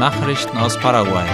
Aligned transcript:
Nachrichten 0.00 0.56
aus 0.56 0.78
Paraguay. 0.78 1.26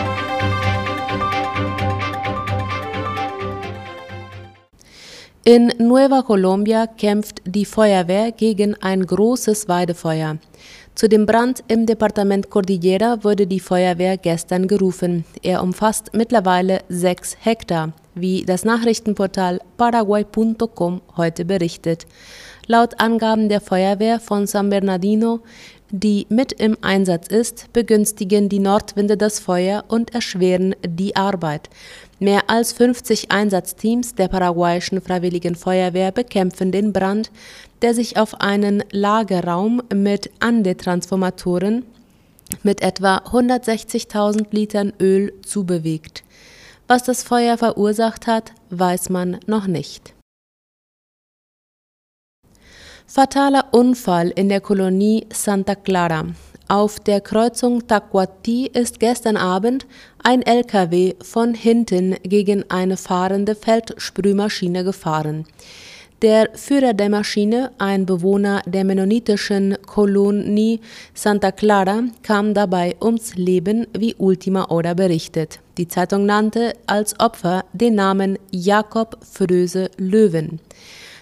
In 5.45 5.73
Nueva 5.79 6.23
Colombia 6.23 6.89
kämpft 6.89 7.43
die 7.45 7.65
Feuerwehr 7.65 8.33
gegen 8.33 8.75
ein 8.83 9.07
großes 9.07 9.69
Weidefeuer. 9.69 10.39
Zu 10.97 11.09
dem 11.09 11.27
Brand 11.27 11.63
im 11.69 11.87
Departement 11.87 12.51
Cordillera 12.51 13.23
wurde 13.23 13.47
die 13.47 13.61
Feuerwehr 13.61 14.17
gestern 14.17 14.67
gerufen. 14.67 15.25
Er 15.43 15.63
umfasst 15.63 16.11
mittlerweile 16.15 16.81
sechs 16.89 17.37
Hektar, 17.39 17.93
wie 18.17 18.45
das 18.45 18.65
Nachrichtenportal 18.65 19.61
paraguay.com 19.77 21.03
heute 21.17 21.45
berichtet. 21.45 22.07
Laut 22.67 22.99
Angaben 22.99 23.49
der 23.49 23.61
Feuerwehr 23.61 24.19
von 24.19 24.49
San 24.49 24.71
Bernardino 24.71 25.39
die 25.91 26.27
mit 26.29 26.53
im 26.53 26.77
Einsatz 26.81 27.29
ist, 27.29 27.73
begünstigen 27.73 28.49
die 28.49 28.59
Nordwinde 28.59 29.17
das 29.17 29.39
Feuer 29.39 29.85
und 29.89 30.15
erschweren 30.15 30.75
die 30.87 31.17
Arbeit. 31.17 31.71
Mehr 32.19 32.49
als 32.49 32.73
50 32.73 33.31
Einsatzteams 33.31 34.15
der 34.15 34.29
paraguayischen 34.29 35.01
Freiwilligen 35.01 35.55
Feuerwehr 35.55 36.13
bekämpfen 36.13 36.73
den 36.73 36.93
Brand, 36.93 37.31
der 37.83 37.95
sich 37.95 38.17
auf 38.17 38.41
einen 38.41 38.83
Lagerraum 38.91 39.83
mit 39.95 40.31
Ande-Transformatoren 40.41 41.85
mit 42.63 42.81
etwa 42.81 43.19
160.000 43.19 44.47
Litern 44.51 44.93
Öl 45.01 45.33
zubewegt. 45.45 46.25
Was 46.89 47.03
das 47.03 47.23
Feuer 47.23 47.59
verursacht 47.59 48.27
hat, 48.27 48.53
weiß 48.71 49.11
man 49.11 49.39
noch 49.47 49.67
nicht. 49.67 50.16
Fataler 53.09 53.67
Unfall 53.71 54.31
in 54.31 54.49
der 54.49 54.61
Kolonie 54.61 55.27
Santa 55.33 55.77
Clara. 55.77 56.27
Auf 56.67 56.99
der 56.99 57.21
Kreuzung 57.21 57.87
Tacuati 57.87 58.67
ist 58.67 58.99
gestern 58.99 59.37
Abend 59.37 59.87
ein 60.25 60.43
LKW 60.43 61.15
von 61.23 61.55
hinten 61.55 62.17
gegen 62.25 62.69
eine 62.69 62.97
fahrende 62.97 63.55
Feldsprühmaschine 63.55 64.83
gefahren. 64.83 65.47
Der 66.21 66.51
Führer 66.55 66.95
der 66.95 67.09
Maschine, 67.09 67.71
ein 67.79 68.07
Bewohner 68.07 68.63
der 68.67 68.85
mennonitischen 68.85 69.77
Kolonie 69.87 70.81
Santa 71.15 71.53
Clara, 71.53 72.03
kam 72.25 72.55
dabei 72.55 72.97
ums 73.01 73.37
Leben, 73.37 73.87
wie 73.97 74.17
Ultima 74.19 74.69
Hora 74.69 74.95
berichtet. 74.95 75.61
Die 75.79 75.87
Zeitung 75.87 76.27
nannte 76.27 76.73
als 76.87 77.19
Opfer 77.21 77.67
den 77.73 77.95
Namen 77.95 78.37
Jakob 78.51 79.19
Fröse 79.23 79.91
Löwen. 79.97 80.59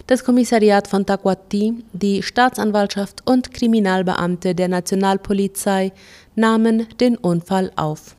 Das 0.06 0.22
Kommissariat 0.22 0.86
von 0.86 1.06
Taquati, 1.06 1.83
die 1.94 2.22
Staatsanwaltschaft 2.22 3.22
und 3.27 3.55
Kriminalbeamte 3.55 4.55
der 4.55 4.69
Nationalpolizei 4.69 5.92
nahmen 6.34 6.86
den 7.00 7.16
Unfall 7.16 7.72
auf. 7.77 8.16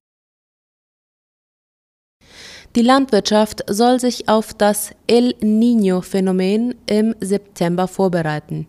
Die 2.76 2.82
Landwirtschaft 2.82 3.64
soll 3.70 4.00
sich 4.00 4.28
auf 4.28 4.54
das 4.54 4.92
El 5.08 5.36
Niño-Phänomen 5.42 6.76
im 6.88 7.16
September 7.22 7.88
vorbereiten. 7.88 8.68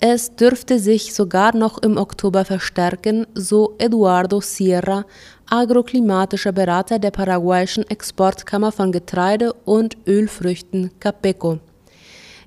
Es 0.00 0.34
dürfte 0.36 0.78
sich 0.80 1.14
sogar 1.14 1.56
noch 1.56 1.78
im 1.78 1.96
Oktober 1.96 2.44
verstärken, 2.44 3.26
so 3.34 3.74
Eduardo 3.78 4.40
Sierra, 4.40 5.06
agroklimatischer 5.48 6.52
Berater 6.52 6.98
der 6.98 7.10
paraguayischen 7.10 7.88
Exportkammer 7.88 8.70
von 8.70 8.92
Getreide 8.92 9.52
und 9.64 9.96
Ölfrüchten 10.06 10.90
Capeco. 11.00 11.58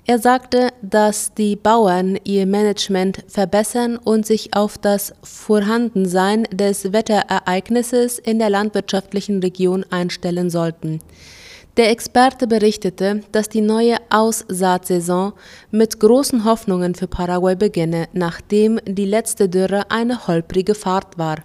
Er 0.04 0.18
sagte, 0.18 0.70
dass 0.82 1.32
die 1.32 1.54
Bauern 1.54 2.18
ihr 2.24 2.44
Management 2.44 3.22
verbessern 3.28 3.96
und 3.96 4.26
sich 4.26 4.54
auf 4.56 4.76
das 4.76 5.14
Vorhandensein 5.22 6.42
des 6.52 6.92
Wetterereignisses 6.92 8.18
in 8.18 8.40
der 8.40 8.50
landwirtschaftlichen 8.50 9.38
Region 9.40 9.86
einstellen 9.90 10.50
sollten. 10.50 10.98
Der 11.76 11.90
Experte 11.90 12.48
berichtete, 12.48 13.20
dass 13.30 13.48
die 13.48 13.60
neue 13.60 13.96
Aussaatsaison 14.10 15.34
mit 15.70 16.00
großen 16.00 16.44
Hoffnungen 16.44 16.96
für 16.96 17.06
Paraguay 17.06 17.54
beginne, 17.54 18.08
nachdem 18.12 18.80
die 18.84 19.06
letzte 19.06 19.48
Dürre 19.48 19.90
eine 19.90 20.26
holprige 20.26 20.74
Fahrt 20.74 21.16
war. 21.16 21.36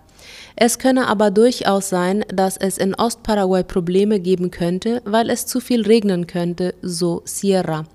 Es 0.56 0.80
könne 0.80 1.08
aber 1.08 1.30
durchaus 1.30 1.90
sein, 1.90 2.26
dass 2.34 2.58
es 2.58 2.80
in 2.80 2.96
Ostparaguay 2.96 3.64
Probleme 3.64 4.20
geben 4.20 4.50
könnte, 4.50 5.04
weil 5.06 5.30
es 5.30 5.46
zu 5.46 5.60
viel 5.60 5.84
regnen 5.84 6.26
könnte, 6.26 6.74
so 6.82 7.22
Sierra. 7.24 7.86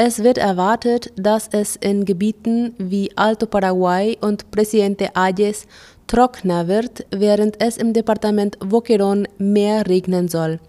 Es 0.00 0.22
wird 0.22 0.38
erwartet, 0.38 1.12
dass 1.16 1.48
es 1.50 1.74
in 1.74 2.04
Gebieten 2.04 2.72
wie 2.78 3.10
Alto 3.16 3.46
Paraguay 3.46 4.16
und 4.20 4.48
Presidente 4.52 5.16
Ayes 5.16 5.66
trockener 6.06 6.68
wird, 6.68 7.04
während 7.10 7.60
es 7.60 7.76
im 7.76 7.92
Departement 7.92 8.56
Boquerón 8.60 9.26
mehr 9.38 9.88
regnen 9.88 10.28
soll. 10.28 10.60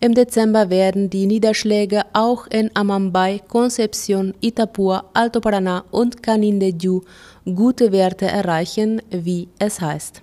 Im 0.00 0.14
Dezember 0.14 0.70
werden 0.70 1.10
die 1.10 1.26
Niederschläge 1.26 2.04
auch 2.14 2.46
in 2.46 2.70
Amambay, 2.72 3.42
Concepción, 3.46 4.32
Itapúa, 4.40 5.04
Alto 5.12 5.40
Paraná 5.40 5.84
und 5.90 6.22
Canindeyú 6.22 7.02
gute 7.44 7.92
Werte 7.92 8.28
erreichen, 8.28 9.02
wie 9.10 9.48
es 9.58 9.78
heißt. 9.82 10.22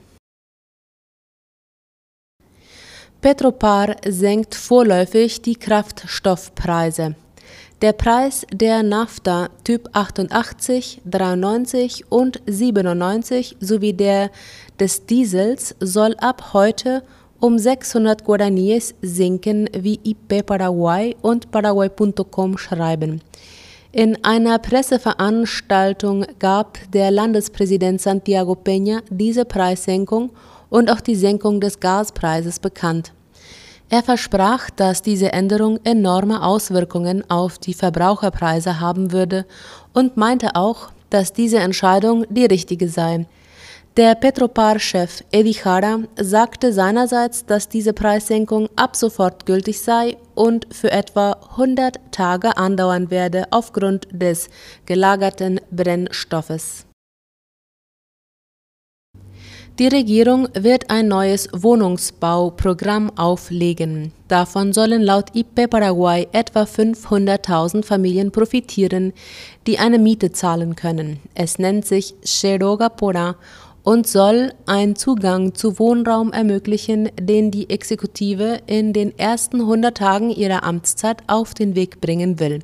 Petropar 3.22 3.98
senkt 4.04 4.56
vorläufig 4.56 5.44
die 5.44 5.58
Kraftstoffpreise. 5.58 7.14
Der 7.84 7.94
Preis 7.94 8.44
der 8.52 8.82
Nafta 8.82 9.50
Typ 9.64 9.90
88, 9.94 11.00
93 11.06 12.06
und 12.10 12.42
97 12.48 13.56
sowie 13.60 13.94
der 13.94 14.32
des 14.80 15.06
Diesels 15.06 15.76
soll 15.80 16.16
ab 16.18 16.54
heute 16.54 17.04
um 17.40 17.60
600 17.60 18.26
Guaraníes 18.26 18.96
sinken, 19.04 19.70
wie 19.78 20.00
IP 20.04 20.44
Paraguay 20.44 21.16
und 21.22 21.52
Paraguay.com 21.52 22.58
schreiben. 22.58 23.22
In 23.92 24.24
einer 24.24 24.58
Presseveranstaltung 24.58 26.26
gab 26.40 26.80
der 26.92 27.12
Landespräsident 27.12 28.02
Santiago 28.02 28.54
Peña 28.54 29.02
diese 29.12 29.46
Preissenkung 29.46 30.32
und 30.72 30.90
auch 30.90 31.02
die 31.02 31.16
Senkung 31.16 31.62
des 31.62 31.80
Gaspreises 31.80 32.58
bekannt. 32.58 33.14
Er 33.90 34.04
versprach, 34.04 34.70
dass 34.70 35.02
diese 35.02 35.32
Änderung 35.32 35.80
enorme 35.86 36.44
Auswirkungen 36.44 37.24
auf 37.30 37.58
die 37.58 37.74
Verbraucherpreise 37.74 38.82
haben 38.82 39.14
würde 39.14 39.46
und 39.94 40.18
meinte 40.18 40.56
auch, 40.56 40.90
dass 41.10 41.32
diese 41.32 41.60
Entscheidung 41.60 42.26
die 42.30 42.46
richtige 42.46 42.90
sei. 42.90 43.26
Der 43.96 44.14
Petropar-Chef 44.14 45.24
Edi 45.32 45.58
Jara 45.64 46.00
sagte 46.20 46.72
seinerseits, 46.74 47.46
dass 47.46 47.70
diese 47.70 47.94
Preissenkung 47.94 48.70
ab 48.76 48.96
sofort 48.96 49.46
gültig 49.46 49.82
sei 49.82 50.18
und 50.36 50.68
für 50.72 50.92
etwa 50.92 51.32
100 51.52 52.00
Tage 52.12 52.58
andauern 52.58 53.10
werde 53.10 53.46
aufgrund 53.52 54.08
des 54.12 54.50
gelagerten 54.86 55.62
Brennstoffes. 55.72 56.87
Die 59.80 59.88
Regierung 59.88 60.48
wird 60.56 60.90
ein 60.90 61.08
neues 61.08 61.50
Wohnungsbauprogramm 61.54 63.16
auflegen. 63.16 64.12
Davon 64.28 64.74
sollen 64.74 65.04
laut 65.04 65.36
IP 65.36 65.70
Paraguay 65.70 66.28
etwa 66.32 66.64
500.000 66.64 67.86
Familien 67.86 68.32
profitieren, 68.32 69.14
die 69.68 69.78
eine 69.78 70.00
Miete 70.00 70.32
zahlen 70.32 70.76
können. 70.76 71.20
Es 71.36 71.60
nennt 71.60 71.86
sich 71.86 72.16
Cheroga 72.26 72.90
Pora 72.90 73.36
und 73.84 74.08
soll 74.08 74.52
einen 74.66 74.96
Zugang 74.96 75.54
zu 75.54 75.78
Wohnraum 75.78 76.34
ermöglichen, 76.34 77.12
den 77.22 77.52
die 77.52 77.70
Exekutive 77.70 78.62
in 78.66 78.94
den 78.94 79.16
ersten 79.20 79.62
100 79.62 79.96
Tagen 79.96 80.32
ihrer 80.32 80.64
Amtszeit 80.64 81.22
auf 81.28 81.54
den 81.54 81.76
Weg 81.76 82.02
bringen 82.02 82.40
will. 82.40 82.64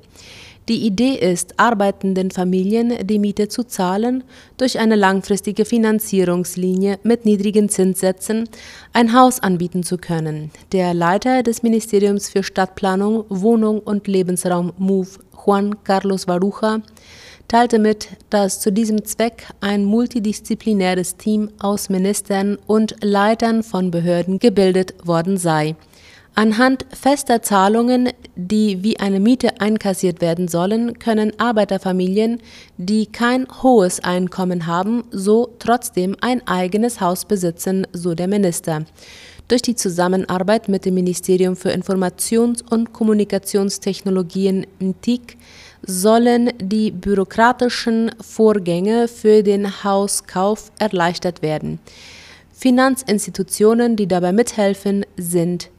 Die 0.70 0.86
Idee 0.86 1.16
ist, 1.16 1.60
arbeitenden 1.60 2.32
Familien 2.32 3.06
die 3.06 3.20
Miete 3.20 3.50
zu 3.50 3.66
zahlen, 3.66 4.24
durch 4.58 4.80
eine 4.80 4.96
langfristige 4.96 5.66
Finanzierungslinie 5.66 7.00
mit 7.04 7.26
niedrigen 7.26 7.68
Zinssätzen 7.68 8.48
ein 8.94 9.14
Haus 9.14 9.42
anbieten 9.42 9.84
zu 9.84 9.98
können. 9.98 10.52
Der 10.72 10.94
Leiter 10.94 11.44
des 11.44 11.64
Ministeriums 11.64 12.30
für 12.30 12.44
Stadtplanung, 12.44 13.26
Wohnung 13.28 13.80
und 13.80 14.08
Lebensraum 14.08 14.72
MOVE, 14.78 15.20
Juan 15.46 15.84
Carlos 15.84 16.28
Baruja, 16.28 16.82
teilte 17.50 17.78
mit, 17.78 18.08
dass 18.30 18.62
zu 18.62 18.72
diesem 18.72 19.04
Zweck 19.04 19.48
ein 19.60 19.84
multidisziplinäres 19.84 21.18
Team 21.18 21.50
aus 21.60 21.90
Ministern 21.90 22.58
und 22.68 22.96
Leitern 23.04 23.64
von 23.64 23.92
Behörden 23.92 24.40
gebildet 24.40 24.96
worden 25.06 25.36
sei. 25.36 25.76
Anhand 26.36 26.88
fester 26.92 27.44
Zahlungen, 27.44 28.10
die 28.36 28.82
wie 28.82 29.00
eine 29.00 29.20
Miete 29.20 29.62
einkassiert 29.62 30.20
werden 30.20 30.48
sollen, 30.48 30.98
können 30.98 31.32
Arbeiterfamilien, 31.40 32.42
die 32.78 33.06
kein 33.06 33.46
hohes 33.62 34.00
Einkommen 34.00 34.66
haben, 34.66 35.04
so 35.12 35.54
trotzdem 35.60 36.16
ein 36.22 36.46
eigenes 36.48 37.00
Haus 37.00 37.26
besitzen, 37.26 37.86
so 37.94 38.16
der 38.16 38.28
Minister. 38.28 38.86
Durch 39.48 39.62
die 39.62 39.76
Zusammenarbeit 39.76 40.70
mit 40.70 40.86
dem 40.86 40.96
Ministerium 40.96 41.56
für 41.56 41.70
Informations- 41.70 42.64
und 42.68 42.94
Kommunikationstechnologien 42.94 44.66
MTIC 44.80 45.38
sollen 45.86 46.50
die 46.60 46.90
bürokratischen 46.90 48.10
Vorgänge 48.20 49.08
für 49.08 49.44
den 49.44 49.84
Hauskauf 49.84 50.72
erleichtert 50.80 51.44
werden. 51.44 51.78
Finanzinstitutionen, 52.54 53.96
die 53.96 54.08
dabei 54.08 54.32
mithelfen, 54.32 55.06
sind 55.16 55.70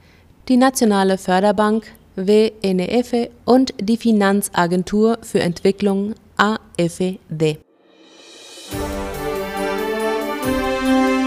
die 0.48 0.56
Nationale 0.56 1.16
Förderbank 1.16 1.86
WNF 2.16 3.30
und 3.44 3.72
die 3.80 3.96
Finanzagentur 3.96 5.18
für 5.22 5.40
Entwicklung 5.40 6.14
AFD. 6.36 7.58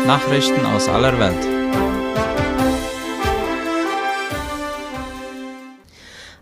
Nachrichten 0.06 0.66
aus 0.66 0.88
aller 0.88 1.20
Welt. 1.20 1.58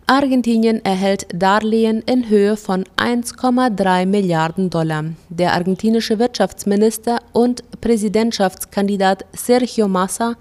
Argentinien 0.07 0.85
erhält 0.85 1.25
Darlehen 1.33 2.03
in 2.03 2.29
Höhe 2.29 2.57
von 2.57 2.83
1,3 2.97 4.05
Milliarden 4.05 4.69
Dollar. 4.69 5.05
Der 5.29 5.53
argentinische 5.53 6.19
Wirtschaftsminister 6.19 7.21
und 7.33 7.63
Präsidentschaftskandidat 7.81 9.25
Sergio 9.33 9.87
Massa 9.87 10.35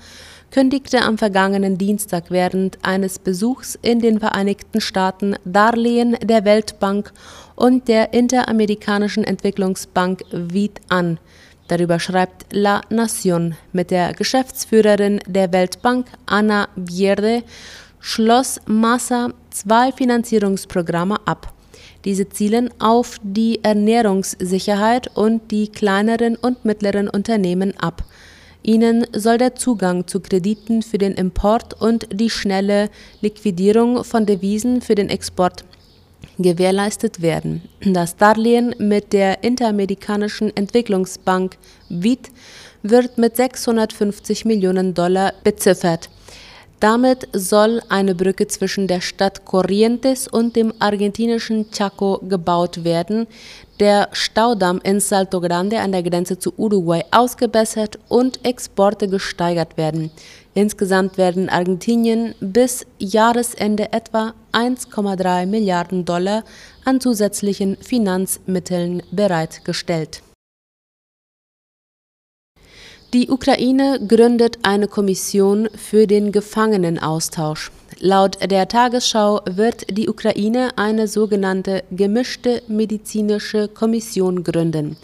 kündigte 0.54 1.02
am 1.02 1.18
vergangenen 1.18 1.78
Dienstag 1.78 2.26
während 2.30 2.78
eines 2.82 3.18
Besuchs 3.18 3.76
in 3.82 3.98
den 3.98 4.20
Vereinigten 4.20 4.80
Staaten 4.80 5.34
Darlehen 5.44 6.16
der 6.22 6.44
Weltbank 6.44 7.12
und 7.56 7.88
der 7.88 8.12
Interamerikanischen 8.12 9.24
Entwicklungsbank 9.24 10.22
WID 10.30 10.80
an. 10.88 11.18
Darüber 11.66 11.98
schreibt 11.98 12.52
La 12.52 12.82
Nación 12.88 13.54
mit 13.72 13.90
der 13.90 14.12
Geschäftsführerin 14.12 15.18
der 15.26 15.52
Weltbank 15.52 16.06
Ana 16.26 16.68
Vierde 16.76 17.42
schloss 17.98 18.60
Massa 18.66 19.30
zwei 19.50 19.90
Finanzierungsprogramme 19.90 21.16
ab. 21.24 21.52
Diese 22.04 22.28
zielen 22.28 22.70
auf 22.78 23.16
die 23.24 23.58
Ernährungssicherheit 23.64 25.16
und 25.16 25.50
die 25.50 25.66
kleineren 25.66 26.36
und 26.36 26.64
mittleren 26.64 27.08
Unternehmen 27.08 27.76
ab. 27.80 28.04
Ihnen 28.64 29.06
soll 29.14 29.36
der 29.36 29.54
Zugang 29.54 30.06
zu 30.06 30.20
Krediten 30.20 30.82
für 30.82 30.96
den 30.96 31.12
Import 31.12 31.80
und 31.82 32.08
die 32.10 32.30
schnelle 32.30 32.88
Liquidierung 33.20 34.04
von 34.04 34.24
Devisen 34.24 34.80
für 34.80 34.94
den 34.94 35.10
Export 35.10 35.64
gewährleistet 36.38 37.20
werden. 37.20 37.62
Das 37.84 38.16
Darlehen 38.16 38.74
mit 38.78 39.12
der 39.12 39.44
Interamerikanischen 39.44 40.56
Entwicklungsbank 40.56 41.58
WIT 41.90 42.30
wird 42.82 43.18
mit 43.18 43.36
650 43.36 44.46
Millionen 44.46 44.94
Dollar 44.94 45.34
beziffert. 45.44 46.08
Damit 46.80 47.28
soll 47.32 47.80
eine 47.88 48.14
Brücke 48.14 48.46
zwischen 48.46 48.88
der 48.88 49.00
Stadt 49.00 49.44
Corrientes 49.44 50.28
und 50.28 50.56
dem 50.56 50.72
argentinischen 50.80 51.70
Chaco 51.70 52.20
gebaut 52.28 52.84
werden, 52.84 53.26
der 53.80 54.08
Staudamm 54.12 54.80
in 54.84 55.00
Salto 55.00 55.40
Grande 55.40 55.80
an 55.80 55.92
der 55.92 56.02
Grenze 56.02 56.38
zu 56.38 56.52
Uruguay 56.56 57.02
ausgebessert 57.10 57.98
und 58.08 58.44
Exporte 58.44 59.08
gesteigert 59.08 59.76
werden. 59.76 60.10
Insgesamt 60.54 61.18
werden 61.18 61.48
Argentinien 61.48 62.34
bis 62.40 62.86
Jahresende 62.98 63.92
etwa 63.92 64.34
1,3 64.52 65.46
Milliarden 65.46 66.04
Dollar 66.04 66.44
an 66.84 67.00
zusätzlichen 67.00 67.76
Finanzmitteln 67.78 69.02
bereitgestellt. 69.10 70.22
Die 73.14 73.30
Ukraine 73.30 74.00
gründet 74.08 74.58
eine 74.62 74.88
Kommission 74.88 75.68
für 75.76 76.08
den 76.08 76.32
Gefangenenaustausch. 76.32 77.70
Laut 78.00 78.38
der 78.50 78.66
Tagesschau 78.66 79.40
wird 79.48 79.96
die 79.96 80.08
Ukraine 80.08 80.70
eine 80.74 81.06
sogenannte 81.06 81.84
gemischte 81.92 82.64
medizinische 82.66 83.68
Kommission 83.68 84.42
gründen. 84.42 84.96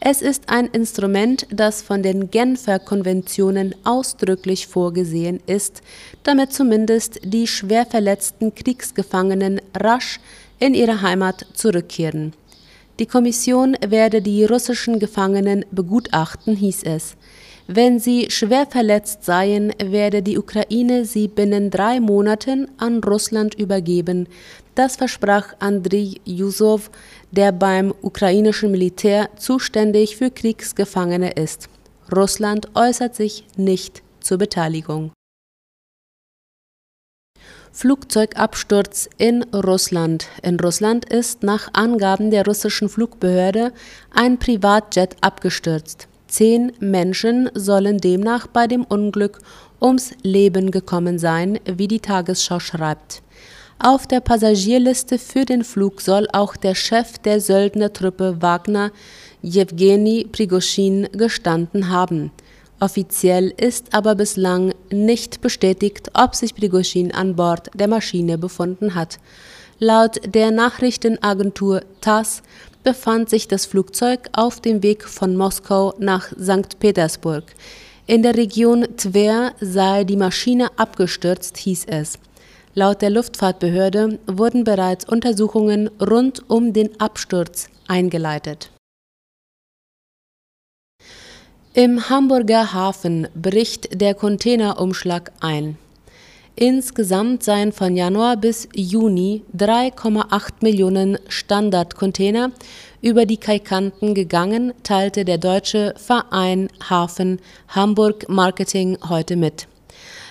Es 0.00 0.22
ist 0.22 0.44
ein 0.48 0.64
Instrument, 0.68 1.46
das 1.50 1.82
von 1.82 2.02
den 2.02 2.30
Genfer 2.30 2.78
Konventionen 2.78 3.74
ausdrücklich 3.84 4.66
vorgesehen 4.66 5.38
ist, 5.46 5.82
damit 6.22 6.54
zumindest 6.54 7.20
die 7.22 7.46
schwer 7.46 7.84
verletzten 7.84 8.54
Kriegsgefangenen 8.54 9.60
rasch 9.78 10.20
in 10.58 10.72
ihre 10.72 11.02
Heimat 11.02 11.44
zurückkehren. 11.52 12.32
Die 12.98 13.06
Kommission 13.06 13.76
werde 13.86 14.20
die 14.20 14.44
russischen 14.44 14.98
Gefangenen 14.98 15.64
begutachten, 15.70 16.54
hieß 16.54 16.82
es. 16.84 17.16
Wenn 17.66 17.98
sie 17.98 18.30
schwer 18.30 18.66
verletzt 18.66 19.24
seien, 19.24 19.72
werde 19.82 20.22
die 20.22 20.36
Ukraine 20.36 21.04
sie 21.04 21.28
binnen 21.28 21.70
drei 21.70 22.00
Monaten 22.00 22.68
an 22.76 23.02
Russland 23.02 23.54
übergeben. 23.54 24.28
Das 24.74 24.96
versprach 24.96 25.54
Andriy 25.58 26.20
Jusow, 26.24 26.90
der 27.30 27.52
beim 27.52 27.94
ukrainischen 28.02 28.70
Militär 28.70 29.30
zuständig 29.36 30.16
für 30.16 30.30
Kriegsgefangene 30.30 31.32
ist. 31.32 31.68
Russland 32.14 32.68
äußert 32.74 33.14
sich 33.14 33.44
nicht 33.56 34.02
zur 34.20 34.38
Beteiligung. 34.38 35.12
Flugzeugabsturz 37.74 39.08
in 39.16 39.44
Russland. 39.44 40.26
In 40.42 40.60
Russland 40.60 41.06
ist 41.06 41.42
nach 41.42 41.70
Angaben 41.72 42.30
der 42.30 42.44
russischen 42.44 42.90
Flugbehörde 42.90 43.72
ein 44.14 44.38
Privatjet 44.38 45.16
abgestürzt. 45.22 46.06
Zehn 46.28 46.72
Menschen 46.80 47.48
sollen 47.54 47.96
demnach 47.96 48.46
bei 48.46 48.66
dem 48.66 48.84
Unglück 48.84 49.38
ums 49.80 50.10
Leben 50.22 50.70
gekommen 50.70 51.18
sein, 51.18 51.60
wie 51.64 51.88
die 51.88 52.00
Tagesschau 52.00 52.60
schreibt. 52.60 53.22
Auf 53.78 54.06
der 54.06 54.20
Passagierliste 54.20 55.18
für 55.18 55.46
den 55.46 55.64
Flug 55.64 56.02
soll 56.02 56.28
auch 56.32 56.56
der 56.56 56.74
Chef 56.74 57.18
der 57.18 57.40
Söldnertruppe 57.40 58.42
Wagner, 58.42 58.92
Jewgeni 59.40 60.28
Prigoschin, 60.30 61.08
gestanden 61.12 61.88
haben. 61.88 62.32
Offiziell 62.82 63.54
ist 63.58 63.94
aber 63.94 64.16
bislang 64.16 64.74
nicht 64.90 65.40
bestätigt, 65.40 66.10
ob 66.14 66.34
sich 66.34 66.52
Prigoschin 66.52 67.14
an 67.14 67.36
Bord 67.36 67.70
der 67.74 67.86
Maschine 67.86 68.38
befunden 68.38 68.96
hat. 68.96 69.20
Laut 69.78 70.18
der 70.34 70.50
Nachrichtenagentur 70.50 71.82
TASS 72.00 72.42
befand 72.82 73.30
sich 73.30 73.46
das 73.46 73.66
Flugzeug 73.66 74.28
auf 74.32 74.58
dem 74.58 74.82
Weg 74.82 75.04
von 75.04 75.36
Moskau 75.36 75.94
nach 76.00 76.32
St. 76.32 76.80
Petersburg. 76.80 77.44
In 78.08 78.24
der 78.24 78.36
Region 78.36 78.88
Tver 78.96 79.52
sei 79.60 80.02
die 80.02 80.16
Maschine 80.16 80.76
abgestürzt, 80.76 81.58
hieß 81.58 81.84
es. 81.86 82.18
Laut 82.74 83.00
der 83.00 83.10
Luftfahrtbehörde 83.10 84.18
wurden 84.26 84.64
bereits 84.64 85.04
Untersuchungen 85.04 85.88
rund 86.00 86.50
um 86.50 86.72
den 86.72 87.00
Absturz 87.00 87.68
eingeleitet. 87.86 88.72
Im 91.74 92.10
Hamburger 92.10 92.74
Hafen 92.74 93.28
bricht 93.34 93.98
der 93.98 94.12
Containerumschlag 94.12 95.32
ein. 95.40 95.78
Insgesamt 96.54 97.42
seien 97.44 97.72
von 97.72 97.96
Januar 97.96 98.36
bis 98.36 98.68
Juni 98.74 99.42
3,8 99.56 100.50
Millionen 100.60 101.18
Standardcontainer 101.28 102.52
über 103.00 103.24
die 103.24 103.38
Kaikanten 103.38 104.12
gegangen, 104.12 104.74
teilte 104.82 105.24
der 105.24 105.38
deutsche 105.38 105.94
Verein 105.96 106.68
Hafen 106.90 107.40
Hamburg 107.68 108.28
Marketing 108.28 108.98
heute 109.08 109.36
mit. 109.36 109.66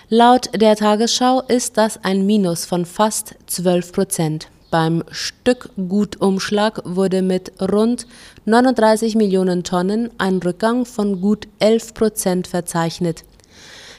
Laut 0.09 0.47
der 0.53 0.75
Tagesschau 0.75 1.41
ist 1.47 1.75
das 1.75 2.03
ein 2.03 2.23
Minus 2.23 2.65
von 2.65 2.85
fast 2.85 3.33
12 3.47 3.91
Prozent. 3.93 4.47
Beim 4.71 5.03
Stückgutumschlag 5.11 6.81
wurde 6.85 7.21
mit 7.21 7.51
rund 7.61 8.07
39 8.45 9.15
Millionen 9.15 9.65
Tonnen 9.65 10.09
ein 10.17 10.37
Rückgang 10.37 10.85
von 10.85 11.19
gut 11.19 11.49
11 11.59 11.93
Prozent 11.93 12.47
verzeichnet. 12.47 13.25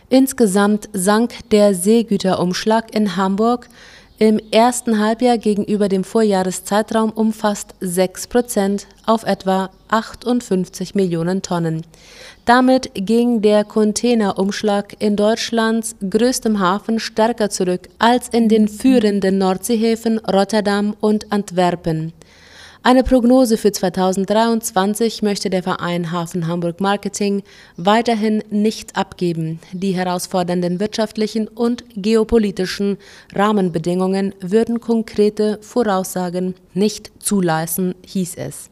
Insgesamt 0.09 0.89
sank 0.95 1.35
der 1.51 1.75
Seegüterumschlag 1.75 2.95
in 2.95 3.17
Hamburg 3.17 3.69
im 4.23 4.39
ersten 4.53 5.01
Halbjahr 5.01 5.37
gegenüber 5.37 5.89
dem 5.89 6.05
Vorjahreszeitraum 6.05 7.11
um 7.11 7.33
fast 7.33 7.75
6 7.81 8.29
Prozent 8.29 8.87
auf 9.05 9.25
etwa 9.25 9.71
58 9.89 10.95
Millionen 10.95 11.43
Tonnen. 11.43 11.83
Damit 12.45 12.93
ging 12.95 13.43
der 13.43 13.65
Containerumschlag 13.65 14.95
in 15.01 15.17
Deutschlands 15.17 15.97
größtem 16.09 16.61
Hafen 16.61 17.01
stärker 17.01 17.51
zurück 17.51 17.89
als 17.99 18.29
in 18.29 18.49
den 18.49 18.69
führenden 18.69 19.39
Nordseehäfen 19.39 20.19
Rotterdam 20.19 20.95
und 21.01 21.33
Antwerpen. 21.33 22.13
Eine 22.85 23.05
Prognose 23.05 23.59
für 23.59 23.71
2023 23.71 25.23
möchte 25.23 25.51
der 25.51 25.63
Verein 25.63 26.11
Hafen 26.11 26.49
Hamburg 26.49 26.81
Marketing 26.81 27.45
weiterhin 27.77 28.43
nicht 28.51 28.97
abgeben. 28.97 29.61
Die 29.73 29.93
herausfordernden 29.93 30.81
wirtschaftlichen 30.81 31.47
und 31.47 31.85
geopolitischen 31.95 32.99
Rahmenbedingungen 33.33 34.35
würden 34.41 34.81
konkrete 34.81 35.59
Voraussagen 35.63 36.57
nicht 36.75 37.13
zulassen, 37.21 37.95
hieß 38.05 38.35
es. 38.39 38.69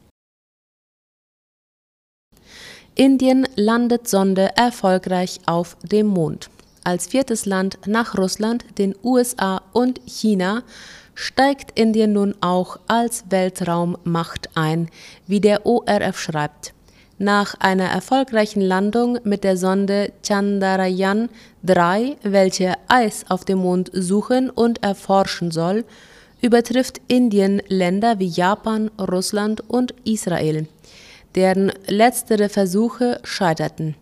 Indien 2.96 3.46
landet 3.54 4.08
Sonde 4.08 4.50
erfolgreich 4.56 5.38
auf 5.46 5.76
dem 5.84 6.08
Mond. 6.08 6.50
Als 6.82 7.06
viertes 7.06 7.46
Land 7.46 7.78
nach 7.86 8.18
Russland, 8.18 8.64
den 8.76 8.96
USA 9.04 9.62
und 9.72 10.00
China 10.06 10.64
steigt 11.20 11.78
Indien 11.78 12.14
nun 12.14 12.34
auch 12.40 12.78
als 12.86 13.24
Weltraummacht 13.28 14.48
ein, 14.54 14.88
wie 15.26 15.40
der 15.40 15.66
ORF 15.66 16.18
schreibt. 16.18 16.72
Nach 17.18 17.54
einer 17.60 17.84
erfolgreichen 17.84 18.62
Landung 18.62 19.18
mit 19.24 19.44
der 19.44 19.58
Sonde 19.58 20.12
Chandrayaan 20.26 21.28
3, 21.64 22.16
welche 22.22 22.72
Eis 22.88 23.26
auf 23.28 23.44
dem 23.44 23.58
Mond 23.58 23.90
suchen 23.92 24.48
und 24.48 24.82
erforschen 24.82 25.50
soll, 25.50 25.84
übertrifft 26.40 27.02
Indien 27.06 27.60
Länder 27.68 28.18
wie 28.18 28.28
Japan, 28.28 28.90
Russland 28.98 29.60
und 29.68 29.92
Israel, 30.04 30.68
deren 31.34 31.70
letztere 31.86 32.48
Versuche 32.48 33.20
scheiterten. 33.24 33.94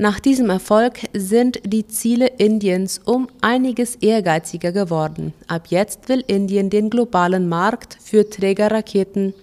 Nach 0.00 0.18
diesem 0.18 0.48
Erfolg 0.48 1.00
sind 1.12 1.60
die 1.62 1.86
Ziele 1.86 2.26
Indiens 2.38 3.02
um 3.04 3.28
einiges 3.42 3.96
ehrgeiziger 3.96 4.72
geworden. 4.72 5.34
Ab 5.46 5.66
jetzt 5.68 6.08
will 6.08 6.24
Indien 6.26 6.70
den 6.70 6.88
globalen 6.88 7.50
Markt 7.50 7.98
für 8.02 8.30
Trägerraketen 8.30 9.34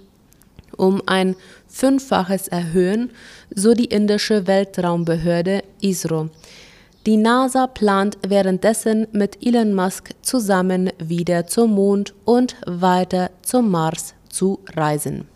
um 0.76 1.04
ein 1.06 1.36
Fünffaches 1.68 2.48
erhöhen, 2.48 3.12
so 3.54 3.76
die 3.76 3.86
indische 3.86 4.48
Weltraumbehörde 4.48 5.62
ISRO. 5.80 6.30
Die 7.06 7.18
NASA 7.18 7.68
plant 7.68 8.18
währenddessen 8.28 9.06
mit 9.12 9.38
Elon 9.46 9.76
Musk 9.76 10.10
zusammen 10.24 10.90
wieder 10.98 11.46
zum 11.46 11.76
Mond 11.76 12.16
und 12.26 12.56
weiter 12.66 13.30
zum 13.44 13.70
Mars 13.70 14.16
zu 14.28 14.58
reisen. 14.76 15.28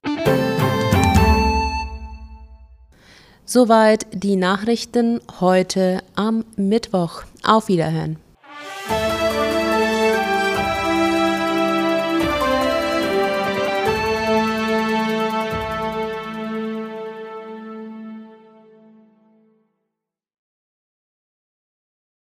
Soweit 3.54 4.08
die 4.14 4.38
Nachrichten 4.38 5.20
heute 5.42 6.02
am 6.16 6.46
Mittwoch. 6.56 7.24
Auf 7.44 7.68
Wiederhören. 7.68 8.16